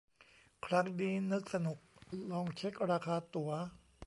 [0.65, 1.77] ครั้งนี้นึกสนุก
[2.31, 3.51] ลองเช็คราคาตั๋ว